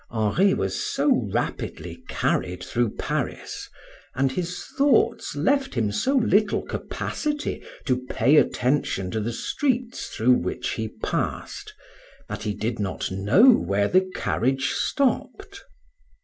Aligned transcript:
Henri 0.09 0.55
was 0.55 0.79
so 0.83 1.29
rapidly 1.31 2.03
carried 2.07 2.63
through 2.63 2.89
Paris, 2.95 3.69
and 4.15 4.31
his 4.31 4.65
thoughts 4.75 5.35
left 5.35 5.75
him 5.75 5.91
so 5.91 6.15
little 6.15 6.63
capacity 6.63 7.61
to 7.85 8.03
pay 8.07 8.37
attention 8.37 9.11
to 9.11 9.19
the 9.19 9.31
streets 9.31 10.07
through 10.07 10.33
which 10.33 10.69
he 10.69 10.87
passed, 11.03 11.75
that 12.27 12.41
he 12.41 12.53
did 12.55 12.79
not 12.79 13.11
know 13.11 13.51
where 13.51 13.87
the 13.87 14.09
carriage 14.15 14.71
stopped. 14.71 15.63